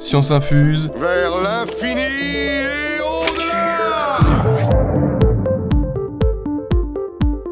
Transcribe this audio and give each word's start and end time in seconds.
Science 0.00 0.30
infuse. 0.30 0.90
Vers 0.96 1.42
l'infini 1.42 2.00
et 2.00 3.00
au-delà 3.02 4.18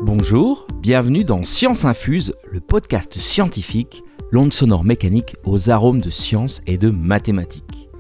Bonjour, 0.01 0.67
bienvenue 0.81 1.25
dans 1.25 1.45
Science 1.45 1.85
Infuse, 1.85 2.33
le 2.51 2.61
podcast 2.61 3.19
scientifique, 3.19 4.03
l'onde 4.31 4.55
sonore 4.55 4.83
mécanique 4.83 5.37
aux 5.45 5.69
arômes 5.69 6.01
de 6.01 6.09
science 6.09 6.63
et 6.67 6.79
de 6.79 6.89
mathématiques. 6.89 7.91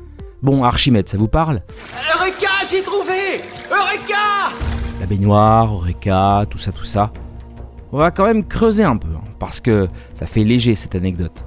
Bon, 0.40 0.64
Archimède, 0.64 1.10
ça 1.10 1.18
vous 1.18 1.28
parle? 1.28 1.62
Eureka, 2.14 2.48
j'ai 2.70 2.82
trouvé 2.82 3.42
Eureka 3.70 4.54
La 4.98 5.04
baignoire, 5.06 5.74
Eureka, 5.74 6.46
tout 6.48 6.56
ça, 6.58 6.72
tout 6.72 6.86
ça. 6.86 7.12
On 7.92 7.98
va 7.98 8.10
quand 8.10 8.24
même 8.24 8.46
creuser 8.46 8.84
un 8.84 8.96
peu, 8.96 9.08
hein, 9.14 9.24
parce 9.38 9.60
que 9.60 9.88
ça 10.14 10.24
fait 10.24 10.44
léger 10.44 10.74
cette 10.74 10.94
anecdote. 10.94 11.44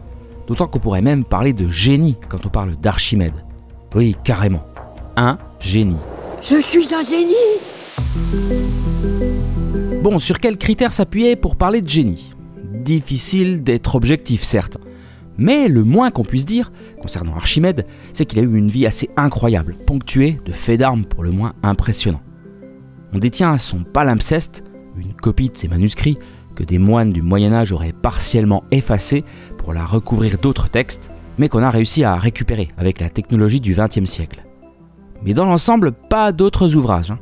D'autant 0.51 0.67
qu'on 0.67 0.79
pourrait 0.79 1.01
même 1.01 1.23
parler 1.23 1.53
de 1.53 1.69
génie 1.69 2.17
quand 2.27 2.45
on 2.45 2.49
parle 2.49 2.75
d'Archimède. 2.75 3.45
Oui, 3.95 4.17
carrément. 4.21 4.65
Un 5.15 5.37
génie. 5.61 5.95
Je 6.41 6.61
suis 6.61 6.93
un 6.93 7.03
génie 7.03 7.61
Bon, 10.03 10.19
sur 10.19 10.41
quels 10.41 10.57
critères 10.57 10.91
s'appuyer 10.91 11.37
pour 11.37 11.55
parler 11.55 11.81
de 11.81 11.87
génie? 11.87 12.33
Difficile 12.73 13.63
d'être 13.63 13.95
objectif, 13.95 14.43
certes. 14.43 14.77
Mais 15.37 15.69
le 15.69 15.85
moins 15.85 16.11
qu'on 16.11 16.25
puisse 16.25 16.43
dire, 16.43 16.73
concernant 17.01 17.35
Archimède, 17.35 17.85
c'est 18.11 18.25
qu'il 18.25 18.39
a 18.39 18.41
eu 18.41 18.57
une 18.57 18.67
vie 18.67 18.85
assez 18.85 19.09
incroyable, 19.15 19.77
ponctuée 19.87 20.35
de 20.45 20.51
faits 20.51 20.81
d'armes 20.81 21.05
pour 21.05 21.23
le 21.23 21.31
moins 21.31 21.53
impressionnants. 21.63 22.23
On 23.13 23.19
détient 23.19 23.57
son 23.57 23.85
palimpseste, 23.85 24.65
une 24.97 25.13
copie 25.13 25.49
de 25.49 25.55
ses 25.55 25.69
manuscrits 25.69 26.17
que 26.55 26.63
des 26.63 26.77
moines 26.77 27.11
du 27.11 27.21
Moyen 27.21 27.53
Âge 27.53 27.71
auraient 27.71 27.93
partiellement 27.93 28.63
effacés 28.71 29.23
pour 29.57 29.73
la 29.73 29.85
recouvrir 29.85 30.37
d'autres 30.37 30.69
textes, 30.69 31.11
mais 31.37 31.49
qu'on 31.49 31.63
a 31.63 31.69
réussi 31.69 32.03
à 32.03 32.15
récupérer 32.15 32.67
avec 32.77 32.99
la 32.99 33.09
technologie 33.09 33.61
du 33.61 33.73
XXe 33.73 34.05
siècle. 34.09 34.43
Mais 35.23 35.33
dans 35.33 35.45
l'ensemble, 35.45 35.91
pas 35.91 36.31
d'autres 36.31 36.75
ouvrages. 36.75 37.11
hein. 37.11 37.19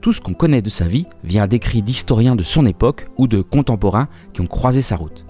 Tout 0.00 0.12
ce 0.12 0.20
qu'on 0.20 0.34
connaît 0.34 0.62
de 0.62 0.70
sa 0.70 0.86
vie 0.86 1.06
vient 1.24 1.46
d'écrits 1.46 1.82
d'historiens 1.82 2.36
de 2.36 2.42
son 2.42 2.64
époque 2.64 3.08
ou 3.18 3.28
de 3.28 3.42
contemporains 3.42 4.08
qui 4.32 4.40
ont 4.40 4.46
croisé 4.46 4.80
sa 4.82 4.96
route. 4.96 5.26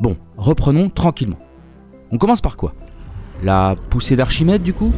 Bon, 0.00 0.16
reprenons 0.38 0.88
tranquillement. 0.88 1.38
On 2.10 2.18
commence 2.18 2.40
par 2.40 2.56
quoi? 2.56 2.74
La 3.42 3.76
poussée 3.90 4.16
d'Archimède 4.16 4.62
du 4.62 4.72
coup? 4.72 4.92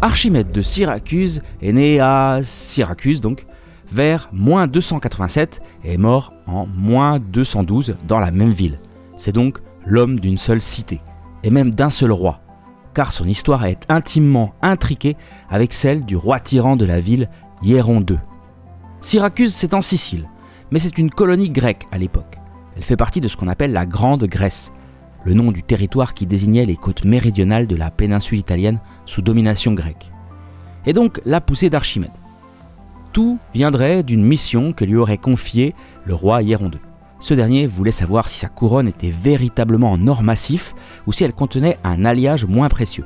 Archimède 0.00 0.52
de 0.52 0.62
Syracuse 0.62 1.42
est 1.62 1.72
né 1.72 2.00
à 2.00 2.40
Syracuse 2.42 3.20
donc 3.20 3.46
vers 3.94 4.28
moins 4.32 4.66
287 4.66 5.62
et 5.84 5.94
est 5.94 5.98
mort 5.98 6.32
en 6.48 6.66
moins 6.66 7.20
212 7.20 7.94
dans 8.08 8.18
la 8.18 8.32
même 8.32 8.50
ville. 8.50 8.80
C'est 9.16 9.32
donc 9.32 9.60
l'homme 9.86 10.18
d'une 10.18 10.36
seule 10.36 10.60
cité, 10.60 11.00
et 11.44 11.50
même 11.50 11.72
d'un 11.72 11.90
seul 11.90 12.10
roi, 12.10 12.40
car 12.92 13.12
son 13.12 13.28
histoire 13.28 13.64
est 13.66 13.86
intimement 13.88 14.52
intriquée 14.62 15.16
avec 15.48 15.72
celle 15.72 16.04
du 16.04 16.16
roi 16.16 16.40
tyran 16.40 16.74
de 16.74 16.84
la 16.84 16.98
ville, 16.98 17.28
Hieron 17.62 18.00
II. 18.00 18.18
Syracuse, 19.00 19.54
c'est 19.54 19.74
en 19.74 19.80
Sicile, 19.80 20.28
mais 20.72 20.80
c'est 20.80 20.98
une 20.98 21.10
colonie 21.10 21.50
grecque 21.50 21.86
à 21.92 21.98
l'époque. 21.98 22.40
Elle 22.76 22.82
fait 22.82 22.96
partie 22.96 23.20
de 23.20 23.28
ce 23.28 23.36
qu'on 23.36 23.46
appelle 23.46 23.72
la 23.72 23.86
Grande 23.86 24.24
Grèce, 24.24 24.72
le 25.24 25.34
nom 25.34 25.52
du 25.52 25.62
territoire 25.62 26.14
qui 26.14 26.26
désignait 26.26 26.66
les 26.66 26.76
côtes 26.76 27.04
méridionales 27.04 27.68
de 27.68 27.76
la 27.76 27.92
péninsule 27.92 28.40
italienne 28.40 28.80
sous 29.06 29.22
domination 29.22 29.72
grecque. 29.72 30.10
Et 30.84 30.92
donc 30.92 31.20
la 31.24 31.40
poussée 31.40 31.70
d'Archimède. 31.70 32.10
Tout 33.14 33.38
viendrait 33.54 34.02
d'une 34.02 34.24
mission 34.24 34.72
que 34.72 34.84
lui 34.84 34.96
aurait 34.96 35.18
confiée 35.18 35.76
le 36.04 36.16
roi 36.16 36.42
Hieron 36.42 36.66
II. 36.66 36.80
Ce 37.20 37.32
dernier 37.32 37.68
voulait 37.68 37.92
savoir 37.92 38.26
si 38.26 38.40
sa 38.40 38.48
couronne 38.48 38.88
était 38.88 39.12
véritablement 39.12 39.92
en 39.92 40.08
or 40.08 40.24
massif 40.24 40.74
ou 41.06 41.12
si 41.12 41.22
elle 41.22 41.32
contenait 41.32 41.78
un 41.84 42.04
alliage 42.04 42.44
moins 42.44 42.68
précieux. 42.68 43.04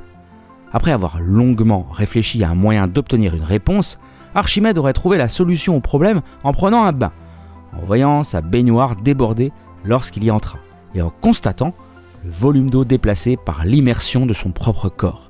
Après 0.73 0.91
avoir 0.91 1.19
longuement 1.19 1.85
réfléchi 1.91 2.43
à 2.43 2.49
un 2.49 2.55
moyen 2.55 2.87
d'obtenir 2.87 3.35
une 3.35 3.43
réponse, 3.43 3.99
Archimède 4.33 4.79
aurait 4.79 4.93
trouvé 4.93 5.19
la 5.19 5.27
solution 5.27 5.75
au 5.75 5.79
problème 5.79 6.21
en 6.43 6.53
prenant 6.53 6.85
un 6.85 6.91
bain, 6.91 7.11
en 7.79 7.85
voyant 7.85 8.23
sa 8.23 8.41
baignoire 8.41 8.95
déborder 8.95 9.51
lorsqu'il 9.85 10.23
y 10.23 10.31
entra, 10.31 10.57
et 10.95 11.03
en 11.03 11.11
constatant 11.11 11.75
le 12.25 12.31
volume 12.31 12.71
d'eau 12.71 12.83
déplacé 12.83 13.37
par 13.37 13.63
l'immersion 13.63 14.25
de 14.25 14.33
son 14.33 14.49
propre 14.49 14.89
corps. 14.89 15.28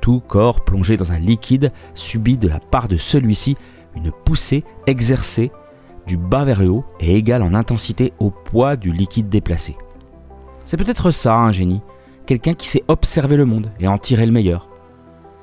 Tout 0.00 0.20
corps 0.20 0.64
plongé 0.64 0.96
dans 0.96 1.12
un 1.12 1.18
liquide 1.18 1.72
subit 1.94 2.38
de 2.38 2.48
la 2.48 2.60
part 2.60 2.88
de 2.88 2.96
celui-ci 2.96 3.56
une 3.96 4.12
poussée 4.12 4.64
exercée 4.86 5.50
du 6.06 6.16
bas 6.16 6.44
vers 6.44 6.60
le 6.60 6.68
haut 6.68 6.84
et 7.00 7.16
égale 7.16 7.42
en 7.42 7.54
intensité 7.54 8.12
au 8.18 8.30
poids 8.30 8.76
du 8.76 8.92
liquide 8.92 9.28
déplacé. 9.28 9.76
C'est 10.64 10.76
peut-être 10.76 11.10
ça 11.10 11.34
un 11.34 11.52
génie, 11.52 11.82
quelqu'un 12.26 12.54
qui 12.54 12.68
sait 12.68 12.84
observer 12.88 13.36
le 13.36 13.44
monde 13.44 13.70
et 13.80 13.88
en 13.88 13.98
tirer 13.98 14.26
le 14.26 14.32
meilleur. 14.32 14.68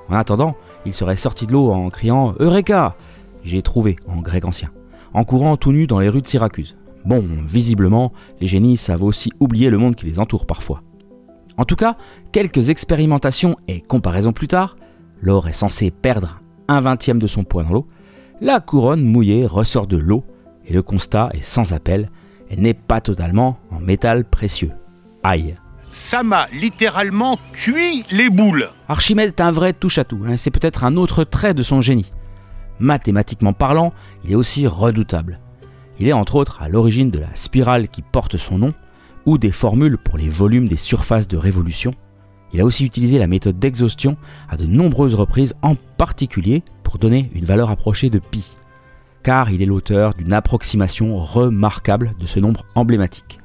En 0.10 0.16
attendant, 0.16 0.56
il 0.86 0.94
serait 0.94 1.16
sorti 1.16 1.48
de 1.48 1.54
l'eau 1.54 1.72
en 1.72 1.90
criant 1.90 2.34
Eureka 2.40 2.96
J'ai 3.44 3.62
trouvé 3.62 3.96
en 4.08 4.22
grec 4.22 4.46
ancien, 4.46 4.72
en 5.14 5.24
courant 5.24 5.58
tout 5.58 5.72
nu 5.72 5.88
dans 5.88 6.00
les 6.00 6.10
rues 6.10 6.22
de 6.22 6.28
Syracuse. 6.28 6.76
Bon, 7.06 7.24
visiblement, 7.46 8.12
les 8.40 8.48
génies 8.48 8.78
savent 8.78 9.04
aussi 9.04 9.32
oublier 9.40 9.70
le 9.70 9.78
monde 9.78 9.96
qui 9.96 10.08
les 10.08 10.20
entoure 10.20 10.46
parfois. 10.46 10.82
En 11.58 11.66
tout 11.66 11.76
cas, 11.76 11.98
quelques 12.32 12.70
expérimentations 12.70 13.58
et 13.68 13.82
comparaisons 13.82 14.34
plus 14.34 14.48
tard, 14.48 14.76
l'or 15.22 15.48
est 15.48 15.54
censé 15.54 15.92
perdre 15.92 16.40
un 16.68 16.82
vingtième 16.82 17.20
de 17.20 17.28
son 17.28 17.44
poids 17.44 17.64
dans 17.64 17.74
l'eau, 17.74 17.88
la 18.42 18.60
couronne 18.60 19.04
mouillée 19.04 19.46
ressort 19.46 19.88
de 19.88 19.98
l'eau 19.98 20.26
et 20.66 20.74
le 20.74 20.82
constat 20.82 21.30
est 21.34 21.44
sans 21.44 21.74
appel, 21.74 22.10
elle 22.50 22.60
n'est 22.60 22.74
pas 22.74 23.02
totalement 23.02 23.60
en 23.72 23.80
métal 23.80 24.26
précieux. 24.26 24.72
Aïe. 25.24 25.56
Ça 25.92 26.24
m'a 26.24 26.48
littéralement 26.52 27.38
cuit 27.54 28.04
les 28.12 28.30
boules. 28.30 28.70
Archimède 28.90 29.30
est 29.30 29.42
un 29.42 29.52
vrai 29.52 29.72
touche-à-tout, 29.72 30.20
hein, 30.28 30.36
c'est 30.36 30.52
peut-être 30.52 30.84
un 30.84 30.98
autre 30.98 31.24
trait 31.24 31.54
de 31.54 31.64
son 31.64 31.80
génie. 31.80 32.12
Mathématiquement 32.80 33.54
parlant, 33.54 33.94
il 34.26 34.34
est 34.34 34.36
aussi 34.36 34.68
redoutable. 34.68 35.40
Il 35.98 36.10
est 36.10 36.14
entre 36.14 36.36
autres 36.36 36.62
à 36.62 36.68
l'origine 36.68 37.10
de 37.10 37.20
la 37.20 37.34
spirale 37.34 37.88
qui 37.88 38.02
porte 38.02 38.36
son 38.36 38.58
nom, 38.58 38.74
ou 39.26 39.38
des 39.38 39.52
formules 39.52 39.98
pour 39.98 40.18
les 40.18 40.30
volumes 40.30 40.68
des 40.68 40.78
surfaces 40.78 41.28
de 41.28 41.38
révolution. 41.38 41.94
Il 42.54 42.62
a 42.62 42.66
aussi 42.66 42.86
utilisé 42.86 43.18
la 43.18 43.28
méthode 43.28 43.60
d'exhaustion 43.60 44.18
à 44.50 44.56
de 44.56 44.66
nombreuses 44.66 45.16
reprises, 45.16 45.56
en 45.62 45.76
particulier 45.98 46.64
pour 46.84 46.98
donner 46.98 47.30
une 47.34 47.46
valeur 47.46 47.70
approchée 47.70 48.10
de 48.10 48.20
pi, 48.20 48.56
car 49.24 49.50
il 49.50 49.62
est 49.62 49.66
l'auteur 49.66 50.14
d'une 50.14 50.34
approximation 50.34 51.18
remarquable 51.18 52.14
de 52.20 52.26
ce 52.26 52.40
nombre 52.40 52.64
emblématique. 52.76 53.40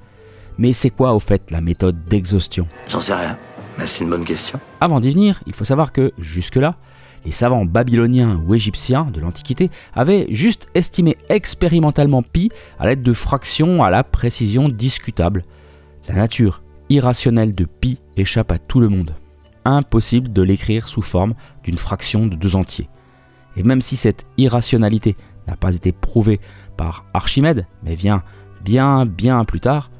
Mais 0.58 0.72
c'est 0.72 0.90
quoi 0.90 1.14
au 1.14 1.20
fait 1.20 1.50
la 1.50 1.60
méthode 1.60 2.04
d'exhaustion? 2.04 2.66
J'en 2.88 3.00
sais 3.00 3.14
rien, 3.14 3.36
mais 3.78 3.86
c'est 3.86 4.04
une 4.04 4.10
bonne 4.10 4.24
question. 4.24 4.60
Avant 4.80 5.00
d'y 5.00 5.10
venir, 5.10 5.40
il 5.46 5.54
faut 5.54 5.64
savoir 5.64 5.90
que, 5.90 6.12
jusque-là, 6.18 6.76
les 7.24 7.30
savants 7.32 7.64
babyloniens 7.64 8.40
ou 8.46 8.54
égyptiens 8.54 9.04
de 9.12 9.20
l'Antiquité 9.20 9.70
avaient 9.94 10.26
juste 10.30 10.68
estimé 10.74 11.16
expérimentalement 11.28 12.22
pi 12.22 12.50
à 12.78 12.86
l'aide 12.86 13.02
de 13.02 13.12
fractions 13.12 13.82
à 13.82 13.90
la 13.90 14.04
précision 14.04 14.68
discutable. 14.68 15.44
La 16.10 16.16
nature 16.16 16.64
irrationnelle 16.88 17.54
de 17.54 17.64
pi 17.64 18.00
échappe 18.16 18.50
à 18.50 18.58
tout 18.58 18.80
le 18.80 18.88
monde. 18.88 19.14
Impossible 19.64 20.32
de 20.32 20.42
l'écrire 20.42 20.88
sous 20.88 21.02
forme 21.02 21.34
d'une 21.62 21.78
fraction 21.78 22.26
de 22.26 22.34
deux 22.34 22.56
entiers. 22.56 22.88
Et 23.56 23.62
même 23.62 23.80
si 23.80 23.94
cette 23.94 24.26
irrationalité 24.36 25.14
n'a 25.46 25.54
pas 25.54 25.72
été 25.72 25.92
prouvée 25.92 26.40
par 26.76 27.04
Archimède, 27.14 27.64
mais 27.84 27.94
vient 27.94 28.24
bien 28.64 29.06
bien 29.06 29.44
plus 29.44 29.60
tard, 29.60 29.92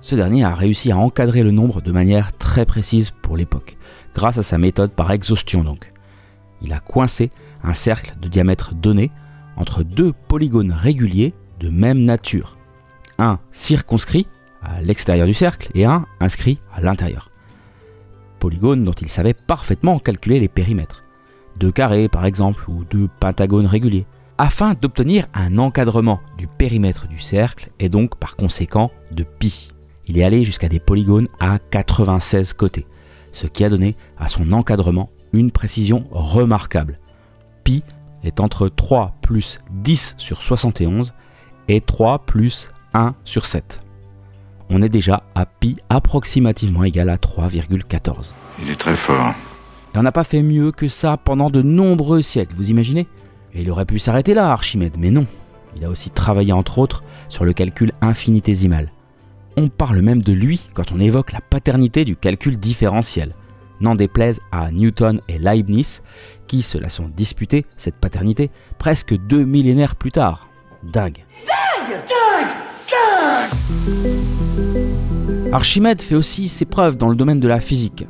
ce 0.00 0.14
dernier 0.14 0.42
a 0.42 0.54
réussi 0.54 0.90
à 0.90 0.96
encadrer 0.96 1.42
le 1.42 1.50
nombre 1.50 1.82
de 1.82 1.92
manière 1.92 2.34
très 2.38 2.64
précise 2.64 3.10
pour 3.10 3.36
l'époque, 3.36 3.76
grâce 4.14 4.38
à 4.38 4.42
sa 4.42 4.56
méthode 4.56 4.92
par 4.92 5.12
exhaustion 5.12 5.64
donc. 5.64 5.92
Il 6.62 6.72
a 6.72 6.80
coincé 6.80 7.30
un 7.62 7.74
cercle 7.74 8.16
de 8.22 8.28
diamètre 8.28 8.74
donné 8.74 9.10
entre 9.56 9.82
deux 9.82 10.14
polygones 10.28 10.72
réguliers 10.72 11.34
de 11.60 11.68
même 11.68 12.04
nature. 12.04 12.56
Un 13.18 13.38
circonscrit 13.50 14.26
à 14.62 14.80
l'extérieur 14.80 15.26
du 15.26 15.34
cercle 15.34 15.70
et 15.74 15.84
un 15.84 16.06
inscrit 16.20 16.58
à 16.74 16.80
l'intérieur. 16.80 17.30
Polygones 18.38 18.84
dont 18.84 18.92
il 18.92 19.08
savait 19.08 19.34
parfaitement 19.34 19.98
calculer 19.98 20.40
les 20.40 20.48
périmètres. 20.48 21.04
Deux 21.56 21.72
carrés 21.72 22.08
par 22.08 22.24
exemple 22.24 22.64
ou 22.68 22.84
deux 22.84 23.08
pentagones 23.20 23.66
réguliers 23.66 24.06
afin 24.38 24.74
d'obtenir 24.74 25.26
un 25.34 25.58
encadrement 25.58 26.20
du 26.38 26.46
périmètre 26.46 27.08
du 27.08 27.18
cercle 27.18 27.70
et 27.80 27.88
donc 27.88 28.16
par 28.16 28.36
conséquent 28.36 28.92
de 29.10 29.24
pi. 29.24 29.70
Il 30.06 30.16
est 30.16 30.24
allé 30.24 30.44
jusqu'à 30.44 30.68
des 30.68 30.78
polygones 30.78 31.28
à 31.40 31.58
96 31.58 32.52
côtés, 32.52 32.86
ce 33.32 33.46
qui 33.46 33.64
a 33.64 33.68
donné 33.68 33.96
à 34.16 34.28
son 34.28 34.52
encadrement 34.52 35.10
une 35.32 35.50
précision 35.50 36.04
remarquable. 36.10 36.98
Pi 37.64 37.82
est 38.24 38.40
entre 38.40 38.68
3 38.68 39.16
plus 39.20 39.58
10 39.72 40.14
sur 40.16 40.40
71 40.40 41.12
et 41.66 41.80
3 41.80 42.20
plus 42.20 42.70
1 42.94 43.14
sur 43.24 43.44
7. 43.44 43.82
On 44.70 44.82
est 44.82 44.88
déjà 44.88 45.22
à 45.34 45.46
pi 45.46 45.76
approximativement 45.88 46.84
égal 46.84 47.08
à 47.08 47.16
3,14. 47.16 48.32
Il 48.62 48.70
est 48.70 48.76
très 48.76 48.96
fort. 48.96 49.34
Et 49.94 49.98
on 49.98 50.02
n'a 50.02 50.12
pas 50.12 50.24
fait 50.24 50.42
mieux 50.42 50.72
que 50.72 50.88
ça 50.88 51.16
pendant 51.16 51.50
de 51.50 51.62
nombreux 51.62 52.22
siècles, 52.22 52.54
vous 52.54 52.70
imaginez? 52.70 53.06
Et 53.54 53.62
il 53.62 53.70
aurait 53.70 53.86
pu 53.86 53.98
s'arrêter 53.98 54.34
là, 54.34 54.50
Archimède, 54.50 54.96
mais 54.98 55.10
non. 55.10 55.26
Il 55.76 55.84
a 55.84 55.88
aussi 55.88 56.10
travaillé 56.10 56.52
entre 56.52 56.78
autres 56.78 57.02
sur 57.28 57.44
le 57.44 57.52
calcul 57.52 57.92
infinitésimal. 58.00 58.92
On 59.56 59.68
parle 59.68 60.02
même 60.02 60.22
de 60.22 60.32
lui 60.32 60.60
quand 60.74 60.92
on 60.92 61.00
évoque 61.00 61.32
la 61.32 61.40
paternité 61.40 62.04
du 62.04 62.16
calcul 62.16 62.58
différentiel. 62.58 63.34
N'en 63.80 63.94
déplaise 63.94 64.40
à 64.52 64.70
Newton 64.70 65.20
et 65.28 65.38
Leibniz, 65.38 66.02
qui 66.46 66.62
se 66.62 66.78
la 66.78 66.88
sont 66.88 67.06
disputés, 67.06 67.64
cette 67.76 67.96
paternité, 67.96 68.50
presque 68.78 69.16
deux 69.16 69.44
millénaires 69.44 69.96
plus 69.96 70.12
tard. 70.12 70.48
Dingue. 70.82 71.24
Archimède 75.52 76.02
fait 76.02 76.14
aussi 76.14 76.48
ses 76.48 76.66
preuves 76.66 76.96
dans 76.96 77.08
le 77.08 77.16
domaine 77.16 77.40
de 77.40 77.48
la 77.48 77.58
physique. 77.58 78.06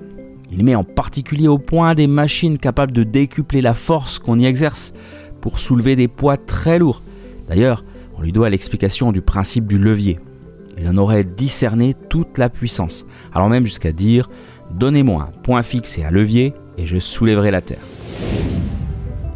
Il 0.51 0.65
met 0.65 0.75
en 0.75 0.85
particulier 0.85 1.47
au 1.47 1.59
point 1.59 1.95
des 1.95 2.07
machines 2.07 2.59
capables 2.59 2.93
de 2.93 3.05
décupler 3.05 3.61
la 3.61 3.75
force 3.75 4.19
qu'on 4.19 4.39
y 4.39 4.47
exerce 4.47 4.93
pour 5.41 5.59
soulever 5.59 5.95
des 5.95 6.09
poids 6.09 6.37
très 6.37 6.79
lourds. 6.79 7.03
D'ailleurs, 7.49 7.85
on 8.17 8.23
lui 8.23 8.33
doit 8.33 8.51
l'explication 8.51 9.13
du 9.13 9.21
principe 9.21 9.67
du 9.67 9.79
levier. 9.79 10.19
Il 10.79 10.89
en 10.89 10.97
aurait 10.97 11.25
discerné 11.25 11.95
toute 12.09 12.39
la 12.39 12.49
puissance, 12.49 13.07
allant 13.33 13.49
même 13.49 13.65
jusqu'à 13.65 13.93
dire 13.93 14.29
Donnez-moi 14.73 15.29
un 15.29 15.41
point 15.43 15.63
fixe 15.63 15.99
et 15.99 16.05
un 16.05 16.11
levier, 16.11 16.55
et 16.77 16.87
je 16.87 16.99
soulèverai 16.99 17.51
la 17.51 17.61
Terre. 17.61 17.79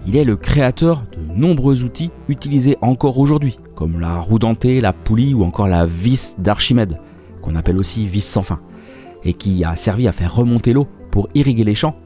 Il 0.06 0.16
est 0.16 0.24
le 0.24 0.36
créateur 0.36 1.04
de 1.12 1.34
nombreux 1.34 1.84
outils 1.84 2.10
utilisés 2.28 2.76
encore 2.80 3.18
aujourd'hui, 3.18 3.58
comme 3.82 3.98
la 3.98 4.20
roue 4.20 4.38
dentée, 4.38 4.80
la 4.80 4.92
poulie 4.92 5.34
ou 5.34 5.42
encore 5.42 5.66
la 5.66 5.86
vis 5.86 6.36
d'Archimède, 6.38 7.00
qu'on 7.40 7.56
appelle 7.56 7.78
aussi 7.78 8.06
vis 8.06 8.24
sans 8.24 8.44
fin, 8.44 8.60
et 9.24 9.34
qui 9.34 9.64
a 9.64 9.74
servi 9.74 10.06
à 10.06 10.12
faire 10.12 10.32
remonter 10.32 10.72
l'eau 10.72 10.86
pour 11.10 11.28
irriguer 11.34 11.64
les 11.64 11.74
champs, 11.74 11.96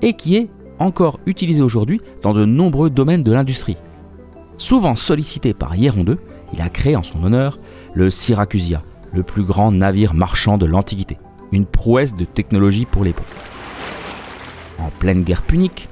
et 0.00 0.14
qui 0.14 0.36
est 0.36 0.48
encore 0.78 1.20
utilisé 1.26 1.60
aujourd'hui 1.60 2.00
dans 2.22 2.32
de 2.32 2.46
nombreux 2.46 2.88
domaines 2.88 3.22
de 3.22 3.32
l'industrie. 3.32 3.76
Souvent 4.56 4.94
sollicité 4.94 5.52
par 5.52 5.76
Hieron 5.76 6.06
II, 6.06 6.16
il 6.54 6.62
a 6.62 6.70
créé 6.70 6.96
en 6.96 7.02
son 7.02 7.22
honneur 7.22 7.58
le 7.92 8.08
Syracusia, 8.08 8.82
le 9.12 9.22
plus 9.22 9.44
grand 9.44 9.72
navire 9.72 10.14
marchand 10.14 10.56
de 10.56 10.64
l'Antiquité, 10.64 11.18
une 11.52 11.66
prouesse 11.66 12.16
de 12.16 12.24
technologie 12.24 12.86
pour 12.86 13.04
l'époque. 13.04 13.26
En 14.78 14.88
pleine 14.88 15.20
guerre 15.20 15.42
punique, 15.42 15.90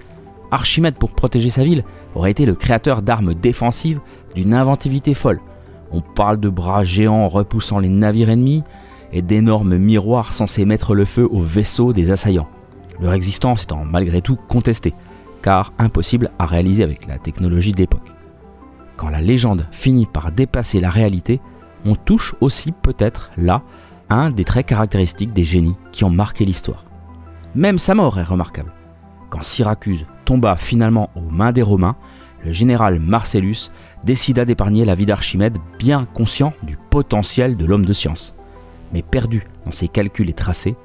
Archimède, 0.55 0.95
pour 0.95 1.11
protéger 1.11 1.51
sa 1.51 1.65
ville, 1.65 1.85
aurait 2.15 2.31
été 2.31 2.47
le 2.47 2.55
créateur 2.55 3.03
d'armes 3.03 3.35
défensives 3.35 4.01
d'une 4.37 4.55
inventivité 4.55 5.13
folle. 5.13 5.41
On 5.91 6.01
parle 6.01 6.39
de 6.39 6.49
bras 6.49 6.85
géants 6.85 7.27
repoussant 7.27 7.81
les 7.81 7.89
navires 7.89 8.31
ennemis 8.31 8.63
et 9.13 9.21
d'énormes 9.21 9.77
miroirs 9.77 10.33
censés 10.33 10.65
mettre 10.65 10.95
le 10.95 11.05
feu 11.05 11.27
aux 11.29 11.41
vaisseaux 11.41 11.93
des 11.93 12.13
assaillants. 12.13 12.49
Leur 13.01 13.15
existence 13.15 13.65
étant 13.65 13.85
malgré 13.85 14.23
tout 14.23 14.37
contestée, 14.49 14.95
car 15.43 15.73
impossible 15.79 16.31
à 16.39 16.47
réaliser 16.47 16.85
avec 16.85 17.07
la 17.07 17.19
technologie 17.19 17.73
d'époque. 17.73 18.13
Quand 18.97 19.09
la 19.09 19.21
légende 19.21 19.67
finit 19.73 20.07
par 20.07 20.31
dépasser 20.31 20.79
la 20.79 20.91
réalité, 20.91 21.41
on 21.85 21.97
touche 21.97 22.37
aussi 22.41 22.71
peut-être 22.71 23.33
là 23.37 23.63
un 24.09 24.31
des 24.31 24.45
traits 24.45 24.67
caractéristiques 24.67 25.33
des 25.33 25.45
génies 25.45 25.77
qui 25.91 26.05
ont 26.05 26.11
marqué 26.11 26.45
l'histoire. 26.45 26.85
Même 27.57 27.79
sa 27.79 27.95
mort 27.95 28.21
est 28.21 28.23
remarquable. 28.23 28.73
Quand 29.31 29.43
Syracuse 29.43 30.07
tomba 30.25 30.57
finalement 30.57 31.11
aux 31.15 31.31
mains 31.31 31.53
des 31.53 31.63
Romains, 31.63 31.97
le 32.45 32.53
général 32.53 33.01
Marcellus 33.01 33.71
décida 34.05 34.45
d'épargner 34.45 34.85
la 34.85 34.95
vie 34.95 35.07
d'Archimède, 35.07 35.57
bien 35.79 36.05
conscient 36.05 36.53
du 36.63 36.77
potentiel 36.91 37.57
de 37.57 37.65
l'homme 37.65 37.87
de 37.87 37.93
science. 37.93 38.35
Mais 38.93 39.03
perdu 39.03 39.47
dans 39.65 39.73
ses 39.73 39.89
calculs 39.89 40.29
et 40.29 40.35
tracés, 40.35 40.77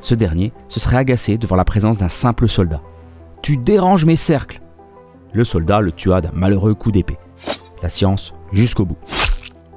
ce 0.00 0.14
dernier 0.14 0.52
se 0.68 0.80
serait 0.80 0.96
agacé 0.96 1.38
devant 1.38 1.56
la 1.56 1.64
présence 1.64 1.98
d'un 1.98 2.08
simple 2.08 2.48
soldat. 2.48 2.82
Tu 3.42 3.56
déranges 3.56 4.04
mes 4.04 4.16
cercles 4.16 4.60
Le 5.32 5.44
soldat 5.44 5.80
le 5.80 5.92
tua 5.92 6.20
d'un 6.20 6.32
malheureux 6.32 6.74
coup 6.74 6.92
d'épée. 6.92 7.18
La 7.82 7.88
science 7.88 8.32
jusqu'au 8.52 8.84
bout. 8.84 8.98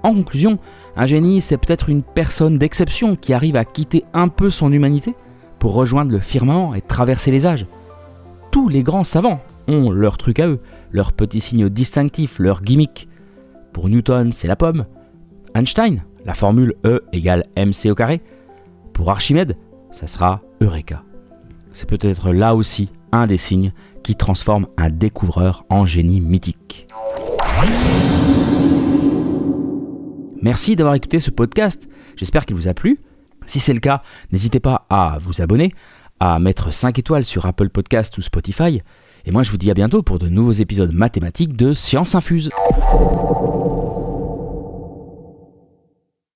En 0.04 0.14
conclusion, 0.14 0.60
un 0.96 1.06
génie, 1.06 1.42
c'est 1.42 1.58
peut-être 1.58 1.90
une 1.90 2.04
personne 2.04 2.58
d'exception 2.58 3.16
qui 3.16 3.34
arrive 3.34 3.56
à 3.56 3.66
quitter 3.66 4.04
un 4.14 4.28
peu 4.28 4.50
son 4.50 4.72
humanité 4.72 5.16
pour 5.60 5.74
rejoindre 5.74 6.12
le 6.12 6.20
firmament 6.20 6.74
et 6.74 6.82
traverser 6.82 7.32
les 7.32 7.46
âges. 7.46 7.68
Tous 8.52 8.68
les 8.68 8.84
grands 8.84 9.06
savants 9.06 9.40
ont 9.68 9.92
leur 9.92 10.18
truc 10.18 10.40
à 10.40 10.48
eux, 10.48 10.60
leur 10.92 11.14
petit 11.14 11.40
signe 11.40 11.70
distinctif, 11.70 12.38
leur 12.38 12.62
gimmick. 12.62 13.08
Pour 13.72 13.88
Newton, 13.88 14.34
c'est 14.34 14.48
la 14.48 14.58
pomme. 14.58 14.86
Einstein, 15.56 16.04
la 16.26 16.34
formule 16.34 16.76
E 16.86 17.02
égale 17.14 17.44
mc 17.56 17.90
au 17.90 17.96
carré. 17.96 18.22
Pour 18.92 19.10
Archimède, 19.10 19.56
ça 19.92 20.06
sera 20.08 20.42
Eureka. 20.62 21.04
C'est 21.72 21.88
peut-être 21.88 22.34
là 22.34 22.54
aussi 22.54 22.90
un 23.14 23.26
des 23.26 23.38
signes 23.38 23.72
qui 24.04 24.16
transforme 24.16 24.68
un 24.78 24.90
découvreur 24.90 25.66
en 25.70 25.86
génie 25.86 26.20
mythique. 26.20 26.88
Merci 30.42 30.76
d'avoir 30.76 30.96
écouté 30.96 31.20
ce 31.20 31.32
podcast, 31.32 31.88
j'espère 32.18 32.46
qu'il 32.46 32.56
vous 32.56 32.68
a 32.68 32.74
plu. 32.74 33.00
Si 33.46 33.60
c'est 33.60 33.74
le 33.74 33.80
cas, 33.80 34.02
n'hésitez 34.32 34.60
pas 34.60 34.86
à 34.90 35.20
vous 35.22 35.42
abonner, 35.42 35.72
à 36.22 36.38
mettre 36.38 36.72
5 36.72 37.00
étoiles 37.00 37.26
sur 37.26 37.48
Apple 37.48 37.70
Podcast 37.70 38.16
ou 38.20 38.22
Spotify. 38.22 38.80
Et 39.26 39.32
moi 39.32 39.42
je 39.42 39.50
vous 39.50 39.58
dis 39.58 39.72
à 39.72 39.74
bientôt 39.74 40.04
pour 40.04 40.20
de 40.20 40.30
nouveaux 40.30 40.52
épisodes 40.52 40.94
mathématiques 40.94 41.58
de 41.58 41.74
Science 41.74 42.14
Infuse. 42.14 42.52